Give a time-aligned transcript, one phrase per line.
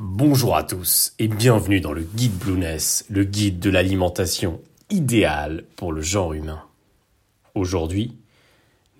[0.00, 5.92] Bonjour à tous et bienvenue dans le guide Blueness, le guide de l'alimentation idéale pour
[5.92, 6.62] le genre humain.
[7.56, 8.16] Aujourd'hui,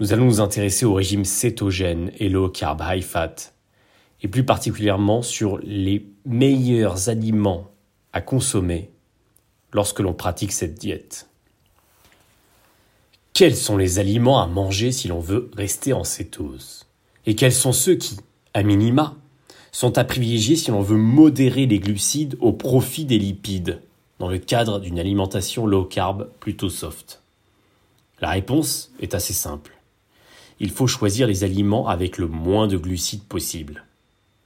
[0.00, 3.36] nous allons nous intéresser au régime cétogène et low carb high fat,
[4.22, 7.70] et plus particulièrement sur les meilleurs aliments
[8.12, 8.90] à consommer
[9.72, 11.28] lorsque l'on pratique cette diète.
[13.34, 16.88] Quels sont les aliments à manger si l'on veut rester en cétose?
[17.24, 18.16] Et quels sont ceux qui,
[18.52, 19.16] à minima,
[19.72, 23.80] sont à privilégier si l'on veut modérer les glucides au profit des lipides,
[24.18, 27.22] dans le cadre d'une alimentation low carb plutôt soft
[28.20, 29.72] La réponse est assez simple.
[30.60, 33.84] Il faut choisir les aliments avec le moins de glucides possible.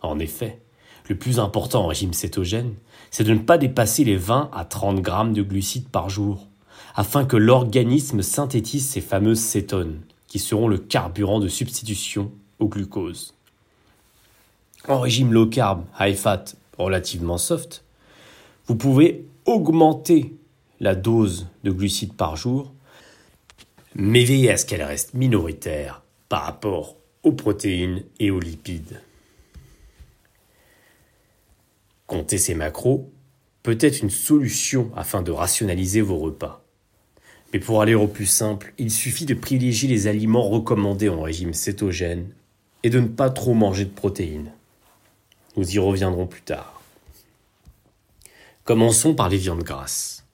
[0.03, 0.61] En effet,
[1.09, 2.75] le plus important en régime cétogène,
[3.11, 6.47] c'est de ne pas dépasser les 20 à 30 grammes de glucides par jour,
[6.95, 13.35] afin que l'organisme synthétise ces fameuses cétones, qui seront le carburant de substitution au glucose.
[14.89, 16.45] En régime low carb, high fat,
[16.77, 17.85] relativement soft,
[18.67, 20.35] vous pouvez augmenter
[20.81, 22.73] la dose de glucides par jour,
[23.95, 29.01] mais veillez à ce qu'elle reste minoritaire par rapport aux protéines et aux lipides.
[32.09, 33.09] Compter ces macros
[33.63, 36.65] peut être une solution afin de rationaliser vos repas.
[37.53, 41.55] Mais pour aller au plus simple, il suffit de privilégier les aliments recommandés en régime
[41.55, 42.31] cétogène
[42.83, 44.53] et de ne pas trop manger de protéines.
[45.57, 46.81] Nous y reviendrons plus tard.
[48.65, 50.25] Commençons par les viandes grasses.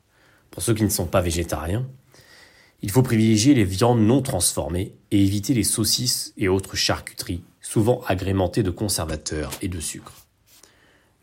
[0.51, 1.89] Pour ceux qui ne sont pas végétariens,
[2.83, 8.03] il faut privilégier les viandes non transformées et éviter les saucisses et autres charcuteries, souvent
[8.07, 10.13] agrémentées de conservateurs et de sucre.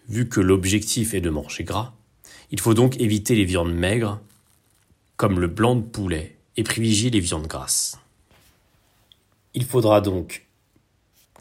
[0.09, 1.93] Vu que l'objectif est de manger gras,
[2.51, 4.19] il faut donc éviter les viandes maigres,
[5.15, 7.97] comme le blanc de poulet, et privilégier les viandes grasses.
[9.53, 10.47] Il faudra donc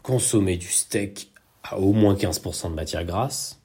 [0.03, 1.31] consommer du steak
[1.69, 3.61] à au moins 15% de matière grasse,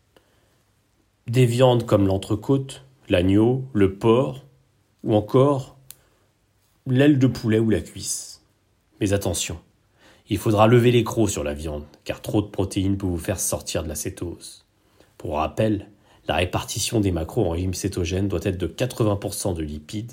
[1.27, 4.45] des viandes comme l'entrecôte, l'agneau, le porc,
[5.05, 5.77] ou encore
[6.87, 8.43] l'aile de poulet ou la cuisse.
[9.01, 9.59] Mais attention,
[10.29, 13.41] il faudra lever les crocs sur la viande, car trop de protéines peut vous faire
[13.41, 14.67] sortir de la cétose.
[15.19, 15.89] Pour rappel,
[16.27, 20.13] la répartition des macros en régime cétogène doit être de 80% de lipides,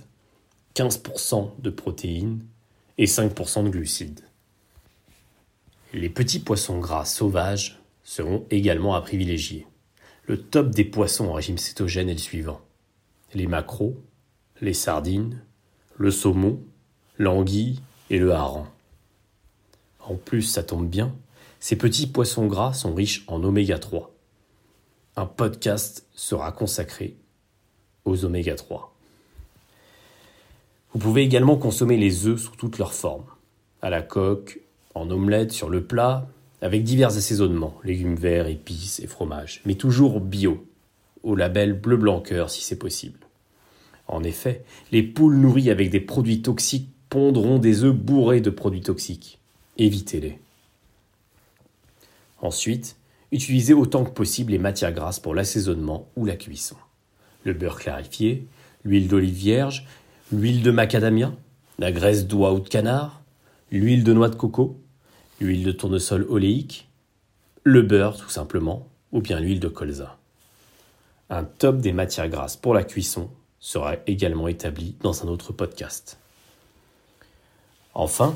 [0.76, 2.44] 15% de protéines
[2.98, 4.27] et 5% de glucides.
[5.94, 9.68] Les petits poissons gras sauvages seront également à privilégier.
[10.26, 12.60] Le top des poissons en régime cétogène est le suivant.
[13.34, 13.96] Les maquereaux,
[14.60, 15.42] les sardines,
[15.96, 16.60] le saumon,
[17.18, 18.68] l'anguille et le hareng.
[20.02, 21.16] En plus, ça tombe bien,
[21.62, 24.14] ces petits poissons gras sont riches en oméga 3.
[25.16, 27.16] Un podcast sera consacré
[28.04, 28.94] aux oméga 3.
[30.94, 33.26] Vous pouvez également consommer les œufs sous toutes leurs formes,
[33.82, 34.60] à la coque,
[34.98, 36.28] en omelette, sur le plat,
[36.62, 40.66] avec divers assaisonnements, légumes verts, épices et fromages, mais toujours bio,
[41.24, 43.20] au label bleu blanc cœur si c'est possible.
[44.08, 48.82] En effet, les poules nourries avec des produits toxiques pondront des œufs bourrés de produits
[48.82, 49.40] toxiques.
[49.78, 50.40] Évitez-les.
[52.42, 52.98] Ensuite,
[53.32, 56.76] utilisez autant que possible les matières grasses pour l'assaisonnement ou la cuisson.
[57.44, 58.48] Le beurre clarifié,
[58.84, 59.86] l'huile d'olive vierge,
[60.32, 61.34] l'huile de macadamia,
[61.80, 63.22] la graisse d'oie ou de canard,
[63.72, 64.80] l'huile de noix de coco,
[65.40, 66.88] l'huile de tournesol oléique,
[67.64, 70.18] le beurre tout simplement, ou bien l'huile de colza.
[71.30, 76.18] Un top des matières grasses pour la cuisson sera également établi dans un autre podcast.
[77.94, 78.36] Enfin,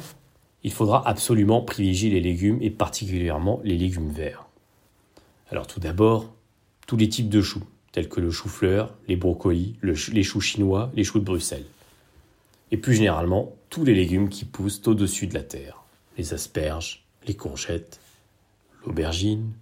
[0.63, 4.45] il faudra absolument privilégier les légumes et particulièrement les légumes verts.
[5.49, 6.33] Alors tout d'abord,
[6.87, 11.03] tous les types de choux, tels que le chou-fleur, les brocolis, les choux chinois, les
[11.03, 11.65] choux de Bruxelles.
[12.71, 15.81] Et plus généralement, tous les légumes qui poussent au-dessus de la terre
[16.21, 17.99] les asperges, les courgettes,
[18.85, 19.53] l'aubergine,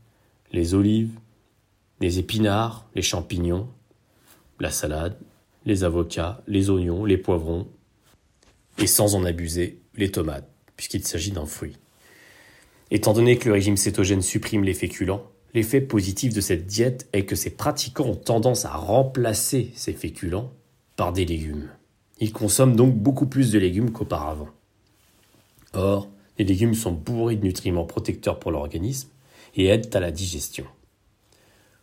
[0.51, 1.17] les olives,
[2.01, 3.69] les épinards, les champignons,
[4.59, 5.17] la salade,
[5.65, 7.69] les avocats, les oignons, les poivrons,
[8.77, 11.77] et sans en abuser, les tomates, puisqu'il s'agit d'un fruit.
[12.91, 17.23] Étant donné que le régime cétogène supprime les féculents, l'effet positif de cette diète est
[17.23, 20.51] que ses pratiquants ont tendance à remplacer ces féculents
[20.97, 21.69] par des légumes.
[22.19, 24.50] Ils consomment donc beaucoup plus de légumes qu'auparavant.
[25.71, 26.09] Or,
[26.39, 29.09] les légumes sont bourrés de nutriments protecteurs pour l'organisme
[29.56, 30.65] et aident à la digestion.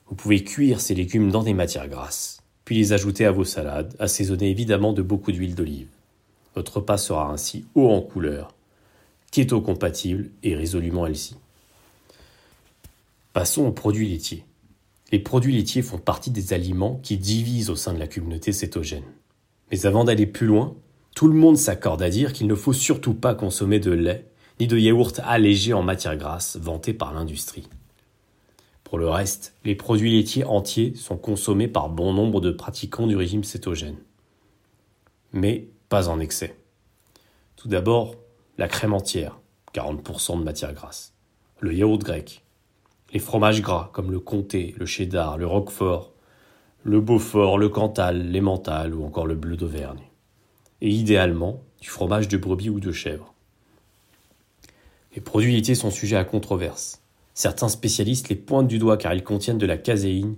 [0.08, 3.94] Vous pouvez cuire ces légumes dans des matières grasses, puis les ajouter à vos salades,
[3.98, 5.88] assaisonnées évidemment de beaucoup d'huile d'olive.
[6.54, 8.54] Votre repas sera ainsi haut en couleur,
[9.30, 11.36] keto-compatible et résolument healthy.
[13.34, 14.44] Passons aux produits laitiers.
[15.12, 19.04] Les produits laitiers font partie des aliments qui divisent au sein de la communauté cétogène.
[19.70, 20.74] Mais avant d'aller plus loin,
[21.14, 24.24] tout le monde s'accorde à dire qu'il ne faut surtout pas consommer de lait
[24.60, 27.68] ni de yaourt allégé en matière grasse vanté par l'industrie.
[28.84, 33.16] Pour le reste, les produits laitiers entiers sont consommés par bon nombre de pratiquants du
[33.16, 33.98] régime cétogène.
[35.32, 36.56] Mais pas en excès.
[37.56, 38.14] Tout d'abord,
[38.58, 39.38] la crème entière,
[39.74, 41.14] 40% de matière grasse,
[41.60, 42.44] le yaourt grec,
[43.12, 46.12] les fromages gras comme le comté, le cheddar, le roquefort,
[46.82, 50.04] le beaufort, le cantal, l'emmental ou encore le bleu d'Auvergne.
[50.80, 53.34] Et idéalement, du fromage de brebis ou de chèvre.
[55.16, 57.00] Les produits laitiers sont sujets à controverse.
[57.32, 60.36] Certains spécialistes les pointent du doigt car ils contiennent de la caséine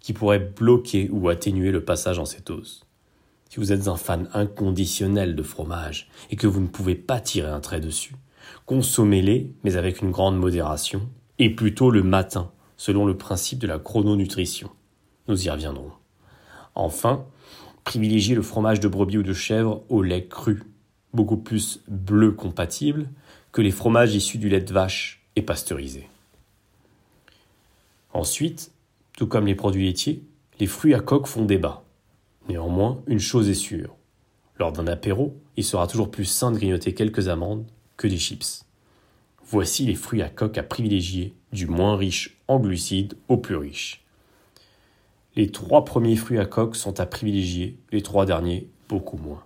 [0.00, 2.84] qui pourrait bloquer ou atténuer le passage en cétose.
[3.48, 7.48] Si vous êtes un fan inconditionnel de fromage et que vous ne pouvez pas tirer
[7.48, 8.16] un trait dessus,
[8.66, 11.08] consommez-les mais avec une grande modération
[11.38, 14.68] et plutôt le matin, selon le principe de la chrononutrition.
[15.26, 15.92] Nous y reviendrons.
[16.74, 17.24] Enfin,
[17.84, 20.64] privilégiez le fromage de brebis ou de chèvre au lait cru,
[21.14, 23.08] beaucoup plus bleu compatible
[23.52, 26.08] que les fromages issus du lait de vache et pasteurisés.
[28.12, 28.72] Ensuite,
[29.16, 30.22] tout comme les produits laitiers,
[30.60, 31.84] les fruits à coque font débat.
[32.48, 33.94] Néanmoins, une chose est sûre.
[34.58, 37.66] Lors d'un apéro, il sera toujours plus sain de grignoter quelques amandes
[37.96, 38.64] que des chips.
[39.44, 44.04] Voici les fruits à coque à privilégier, du moins riche en glucides au plus riche.
[45.36, 49.44] Les trois premiers fruits à coque sont à privilégier, les trois derniers beaucoup moins.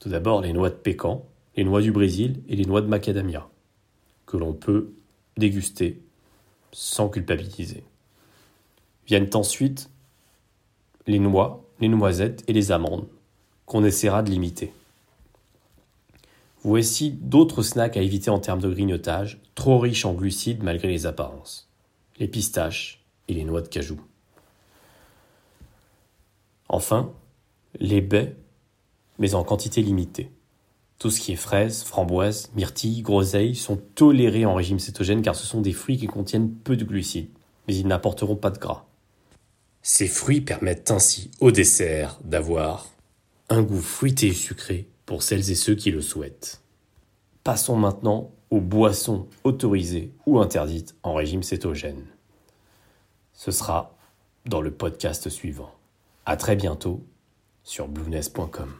[0.00, 1.24] Tout d'abord les noix de pécan,
[1.60, 3.46] les noix du Brésil et les noix de macadamia,
[4.24, 4.94] que l'on peut
[5.36, 6.00] déguster
[6.72, 7.84] sans culpabiliser.
[9.06, 9.90] Viennent ensuite
[11.06, 13.06] les noix, les noisettes et les amandes,
[13.66, 14.72] qu'on essaiera de limiter.
[16.62, 21.04] Voici d'autres snacks à éviter en termes de grignotage, trop riches en glucides malgré les
[21.04, 21.68] apparences.
[22.18, 24.00] Les pistaches et les noix de cajou.
[26.70, 27.12] Enfin,
[27.78, 28.34] les baies,
[29.18, 30.30] mais en quantité limitée.
[31.00, 35.46] Tout ce qui est fraises, framboises, myrtilles, groseilles sont tolérés en régime cétogène car ce
[35.46, 37.30] sont des fruits qui contiennent peu de glucides,
[37.66, 38.84] mais ils n'apporteront pas de gras.
[39.80, 42.90] Ces fruits permettent ainsi au dessert d'avoir
[43.48, 46.60] un goût fruité et sucré pour celles et ceux qui le souhaitent.
[47.44, 52.04] Passons maintenant aux boissons autorisées ou interdites en régime cétogène.
[53.32, 53.96] Ce sera
[54.44, 55.72] dans le podcast suivant.
[56.26, 57.02] À très bientôt
[57.64, 58.70] sur blueness.com.